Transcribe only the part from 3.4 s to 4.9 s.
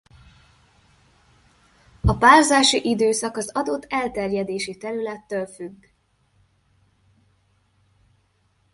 adott elterjedési